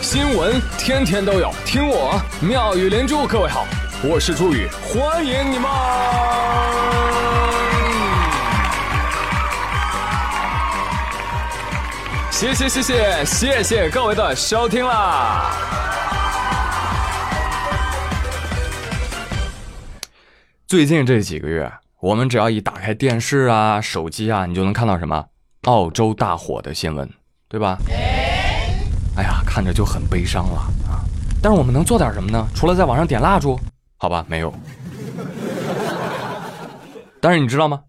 [0.00, 3.26] 新闻天天都有，听我妙语连珠。
[3.26, 3.66] 各位好，
[4.02, 5.68] 我是朱宇，欢迎你们！
[12.30, 15.50] 谢谢谢谢谢谢各位的收听啦！
[20.68, 21.70] 最近这几个月，
[22.00, 25.26] 我们只要一打开电视啊、手机啊，你就能看到什么
[25.64, 27.10] 澳洲大火的新闻，
[27.48, 27.76] 对吧？
[29.58, 31.02] 看着就很悲伤了啊！
[31.42, 32.46] 但是我们能做点什么呢？
[32.54, 33.58] 除了在网上点蜡烛，
[33.96, 34.54] 好吧，没有。
[37.20, 37.82] 但是你知道吗？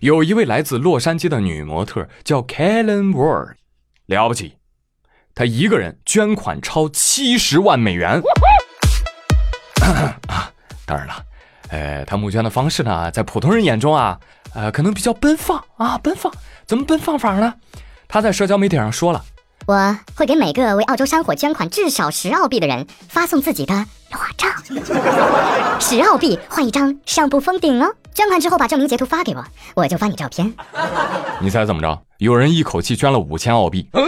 [0.00, 3.54] 有一位来自洛杉矶的女模特叫 Kellen Ward，
[4.04, 4.58] 了不起，
[5.34, 8.20] 她一个人捐款超七十万美元。
[10.28, 10.52] 啊，
[10.84, 11.14] 当然了，
[11.70, 14.20] 呃，她募捐的方式呢，在普通人眼中啊，
[14.52, 16.30] 呃，可能比较奔放啊，奔放。
[16.66, 17.54] 怎么奔放法呢？
[18.06, 19.24] 她在社交媒体上说了。
[19.66, 23.74] 我会给每个为澳洲山火捐款至少十澳币的人发送自己的
[24.10, 24.46] 裸照，
[25.80, 27.94] 十澳币换一张上不封顶哦。
[28.12, 30.52] 捐款之后把证明截图发给我，我就发你照片。
[31.40, 31.98] 你猜怎么着？
[32.18, 34.06] 有人一口气捐了五千澳币，嗯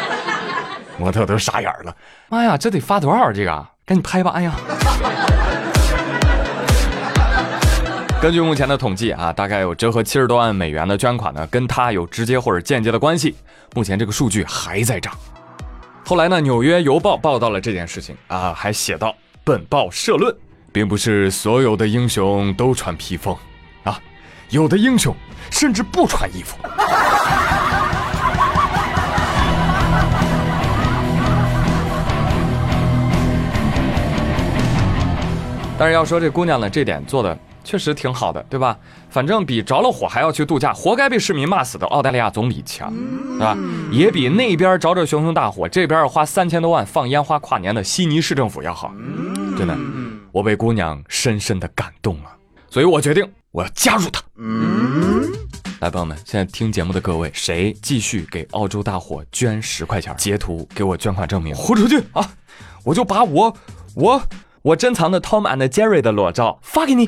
[0.98, 1.94] 模特都傻眼了。
[2.28, 3.66] 妈呀，这得发多少这个？
[3.86, 4.32] 赶紧拍吧！
[4.34, 4.52] 哎呀。
[8.20, 13.36] 根据目前的统计啊，大概有折合七十多万美元的捐款呢，跟他有直接或者间接的关系。
[13.74, 15.16] 目前这个数据还在涨。
[16.04, 20.34] 后来呢，《纽约邮报》报道了这件事情啊，还写道：“本报社论，
[20.72, 23.36] 并不是所有的英雄都穿披风
[23.84, 24.00] 啊，
[24.50, 25.14] 有的英雄
[25.52, 26.58] 甚至不穿衣服。”
[35.78, 37.38] 但是要说这姑娘呢，这点做的。
[37.68, 38.78] 确实挺好的，对吧？
[39.10, 42.90] 反正比着了火还要去度假，活该被市民骂死的澳大利亚总理强，
[43.36, 43.54] 对吧？
[43.90, 48.90] 也比那边着着熊熊大火，这边花三千多万放烟花跨年的悉尼市政府要好。
[49.58, 49.76] 真的，
[50.32, 52.30] 我被姑娘深深的感动了，
[52.70, 54.22] 所以我决定我要加入她。
[55.80, 60.14] 来，朋友们，现在听节目的各位，谁继续给澳洲大火捐十块钱？
[60.16, 62.32] 截图给我捐款证明，豁出去啊！
[62.82, 63.54] 我就把我
[63.94, 64.22] 我
[64.62, 67.06] 我珍藏的 Tom and Jerry 的裸照发给你。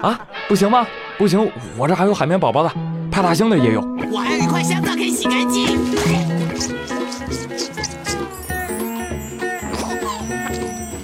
[0.00, 0.86] 啊，不行吗？
[1.16, 2.70] 不行，我这还有海绵宝宝的，
[3.10, 3.80] 派大星的也有。
[4.12, 5.78] 我还有一块香皂可以洗干净。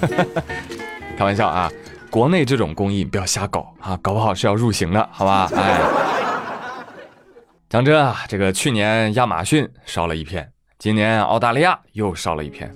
[1.17, 1.71] 开玩笑啊，
[2.09, 5.49] 国内这种工艺不要瞎搞啊，搞不好是要入刑的，好吧？
[5.55, 5.79] 哎，
[7.69, 12.71] 讲真啊，这个去年亚马逊烧了一片，今年澳大利亚又烧了一片。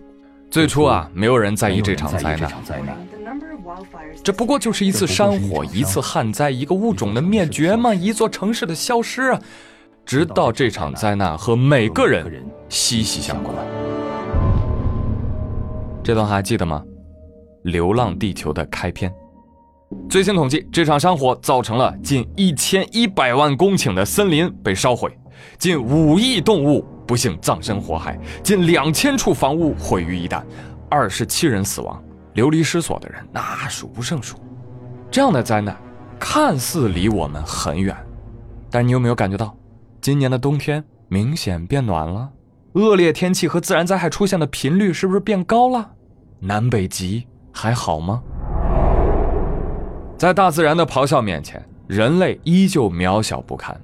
[0.55, 2.49] 最初啊，没有人在意这场灾难，
[4.23, 7.93] 这不过就是一次山火，一次旱灾，一个物种的灭绝吗？
[7.93, 9.41] 一座城市的消失啊！
[10.05, 13.53] 直到这场灾难和每个人息息相关。
[16.01, 16.81] 这段还记得吗？
[17.69, 19.13] 《流浪地球》的开篇。
[20.09, 25.11] 最新统计，这场山火造成了近一千一百万公顷的森林被烧毁，
[25.57, 26.85] 近五亿动物。
[27.05, 30.43] 不幸葬身火海，近两千处房屋毁于一旦，
[30.89, 34.37] 二十七人死亡，流离失所的人那数不胜数。
[35.11, 35.75] 这样的灾难
[36.19, 37.95] 看似离我们很远，
[38.69, 39.55] 但你有没有感觉到，
[40.01, 42.29] 今年的冬天明显变暖了？
[42.73, 45.91] 恶劣天气和自然灾害出现的频率是不是变高了？
[46.39, 48.21] 南北极还好吗？
[50.17, 53.79] 在大自然的咆哮面前，人类依旧渺小不堪。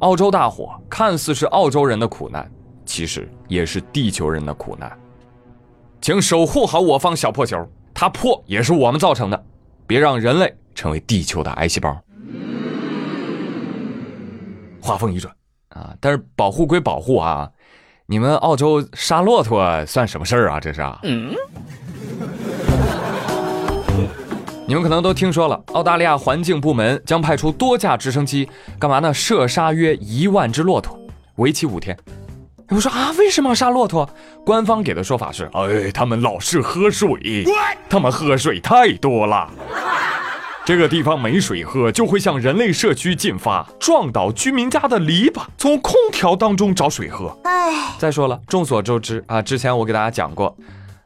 [0.00, 2.50] 澳洲大火看似是澳洲人的苦难，
[2.84, 4.90] 其实也是地球人的苦难。
[6.02, 9.44] 请守护好我方小破球，它破也是我们造成的，
[9.86, 11.96] 别让人类成为地球的癌细胞。
[14.82, 15.34] 话锋一转
[15.70, 17.50] 啊，但是保护归保护啊，
[18.04, 20.60] 你们澳洲杀骆驼算什么事儿啊？
[20.60, 21.00] 这是啊。
[24.68, 28.48] 你们可能都听说了，澳大利亚环境部门将派出多架直升机，
[28.80, 29.14] 干嘛呢？
[29.14, 30.98] 射杀约一万只骆驼，
[31.36, 31.96] 为期五天。
[32.70, 34.08] 我说啊，为什么要杀骆驼？
[34.44, 37.44] 官方给的说法是， 哎，他们老是喝水，
[37.88, 39.48] 他们喝水太多了，
[40.64, 47.28] 这个地方没水喝，就会向人类社区进发，撞倒居民家的篱笆，从空调当中找水喝。
[47.44, 50.56] 哎，再说了，众所周知啊，之前我给大家讲过，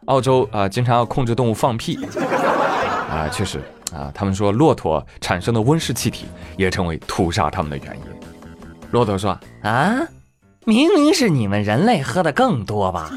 [0.06, 1.98] 澳洲啊，经常要控制动物放屁。
[3.40, 3.58] 啊，确实
[3.94, 6.26] 啊，他们说骆驼产生的温室气体
[6.58, 8.02] 也成为屠杀他们的原因。
[8.90, 9.30] 骆驼说
[9.64, 9.96] ：“啊，
[10.66, 13.10] 明明是你们人类喝的更多吧？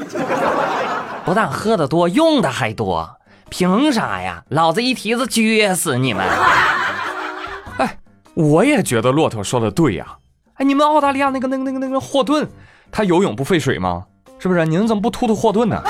[1.26, 3.18] 不但喝的多，用的还多，
[3.50, 4.44] 凭啥呀？
[4.48, 6.24] 老子一蹄子撅死你们！”
[7.76, 7.98] 哎，
[8.32, 10.06] 我也觉得骆驼说的对呀。
[10.54, 12.48] 哎，你们澳大利亚那个、那个、那个、那个霍顿，
[12.90, 14.06] 他游泳不费水吗？
[14.38, 14.64] 是不是？
[14.64, 15.82] 你们怎么不突突霍顿呢？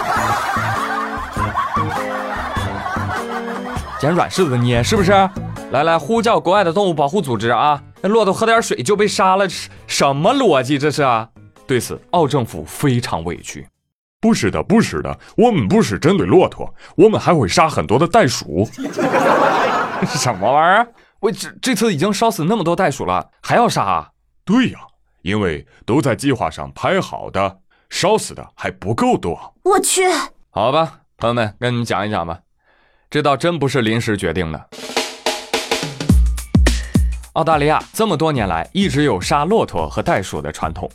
[4.04, 5.12] 捡软柿子捏是不是？
[5.70, 7.82] 来来，呼叫国外的动物保护组织啊！
[8.02, 9.46] 那骆驼喝点水就被杀了，
[9.86, 11.26] 什么逻辑这是啊？
[11.66, 13.66] 对此，澳政府非常委屈。
[14.20, 18.68] 不是的，不是的，我们不是针对骆驼，我们还会杀很多的袋鼠。
[20.04, 20.88] 什么玩意儿？
[21.20, 24.06] 我这这次已经烧死那么多袋鼠了，还要杀？
[24.44, 24.80] 对呀，
[25.22, 27.56] 因为都在计划上拍好的，
[27.88, 29.54] 烧死的还不够多。
[29.62, 30.02] 我去，
[30.50, 32.40] 好吧，朋友们，跟你们讲一讲吧，
[33.14, 34.68] 这倒真不是临时决定的。
[37.34, 40.90] 澳大利亚这么多年来一直有杀骆驼和袋鼠的传统。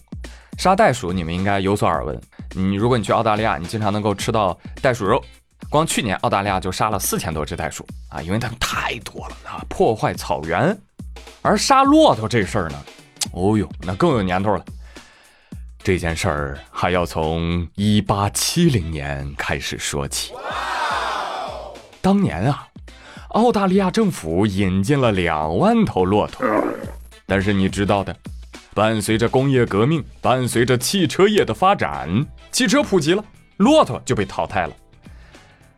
[0.57, 2.19] 杀袋鼠你们应该有所耳闻，
[2.55, 5.23] 你如果你去澳大利亚，你经常能够吃到袋鼠肉。
[5.69, 10.77] 光去年澳大利亚就杀了四千多只袋鼠啊，因为它们太多了啊，破坏草原。
[11.41, 12.83] 而杀骆驼这事儿呢，
[13.31, 14.65] 哦呦，那更有年头了。
[15.81, 20.33] 这件事儿还要从一八七零年开始说起。
[22.01, 22.65] 当年啊。
[23.29, 26.43] 澳大利亚政府引进了两万头骆驼，
[27.27, 28.15] 但是你知道的，
[28.73, 33.23] 伴随着工业革命，伴随着汽车业的发展，汽车普及了，
[33.57, 34.73] 骆驼就被淘汰了。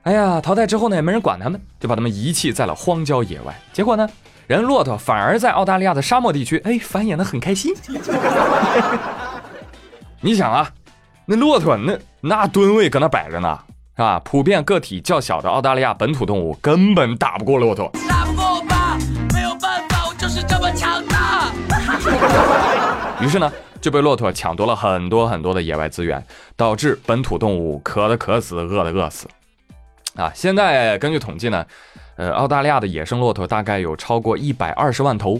[0.03, 3.53] 哎呀，淘汰之后呢，也没人管他们，就把他们遗弃在了荒郊野外。
[3.73, 4.09] 结果呢，
[4.47, 7.73] 人骆驼反而在澳大利亚的沙漠地区，哎，繁衍的很开心。
[10.21, 10.71] 你想啊，
[11.25, 13.59] 那骆驼那那吨位搁那摆着呢。
[13.95, 14.19] 是吧？
[14.23, 17.91] 普遍个体较小的澳大利亚本土动物根本打不过骆驼。
[18.07, 18.97] 打不过我吧？
[19.33, 21.51] 没有办法，我就是这么强大。
[23.21, 26.23] 于是呢，就被骆驼抢夺了很多很多的野外资源，
[26.55, 29.27] 导致本土动物渴的渴死，饿的饿死。
[30.15, 31.65] 啊，现在根据统计呢，
[32.15, 35.39] 呃，澳大利亚的野生骆驼大概有超过一百二十万头，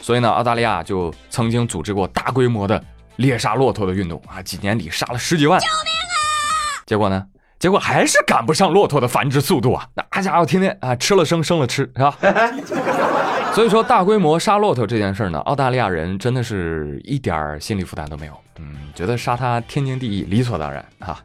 [0.00, 2.82] 所以呢，澳大利亚就曾经组织过大规模的
[3.16, 5.60] 猎杀骆驼的运动啊，几年里杀了十几万。
[5.60, 6.86] 救命啊！
[6.86, 7.26] 结果呢？
[7.58, 9.88] 结果还是赶不上骆驼的繁殖速度啊！
[10.12, 12.16] 那家伙天天啊吃了生，生了吃，是吧？
[13.52, 21.20] 所以说大规模杀骆驼这件事呢，澳大利亚人真的是一点心理负担都没有，嗯，觉得杀它天经地义，理所当然啊。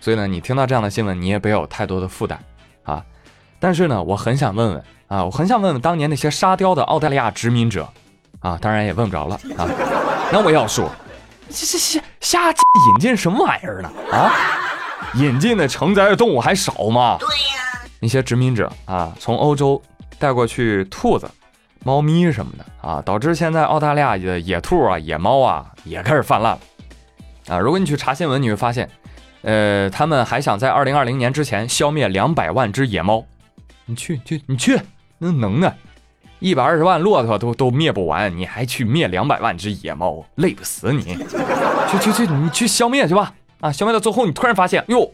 [0.00, 2.36] 所以呢，你听到这样的新闻，你也别有太多的负担
[2.82, 3.00] 啊。
[3.60, 7.88] 但是呢，我很想问问啊，我很想问问当年那些沙雕的澳大利亚殖民者
[8.40, 9.68] 啊，当然也问不着了啊。
[10.32, 10.90] 那我要说，
[11.48, 12.54] 这这这瞎引
[12.98, 13.90] 进什么玩意儿呢？
[14.10, 14.32] 啊？
[15.22, 17.16] 引进的承载的动物还少吗？
[17.18, 19.80] 对呀，那些殖民者啊，从欧洲
[20.18, 21.30] 带过去兔子、
[21.84, 26.60] 猫咪什么的啊，导致现在澳大利亚的野兔啊、野猫啊也开始泛滥了
[27.54, 27.58] 啊。
[27.58, 28.88] 如果你去查新闻，你会发现，
[29.42, 33.24] 呃，他们还想在二零二零年之前消灭两百万只野猫。
[33.86, 34.78] 你去去你去，
[35.18, 35.74] 那能啊？
[36.38, 41.16] 一百二十万骆驼都都灭不完，你还去灭两百万只野猫，累不死你？
[41.90, 43.32] 去去去，你去消灭去吧。
[43.60, 45.12] 啊，消灭到最后，你突然发现，哟，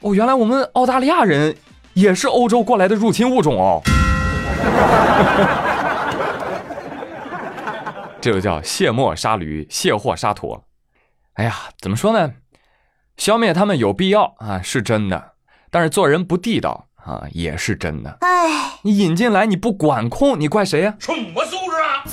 [0.00, 1.56] 哦，原来我们澳大利亚人
[1.94, 3.80] 也是欧洲过来的入侵物种哦。
[8.20, 10.64] 这就叫卸磨杀驴，卸货杀驼。
[11.34, 12.32] 哎呀，怎么说呢？
[13.16, 15.32] 消灭他们有必要啊，是真的。
[15.70, 18.18] 但是做人不地道啊，也是真的。
[18.20, 20.94] 哎，你引进来你不管控，你怪谁呀？
[20.98, 22.04] 什么素质啊？